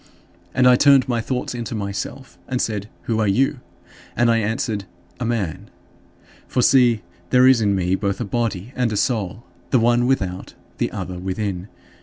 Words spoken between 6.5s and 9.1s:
see, there is in me both a body and a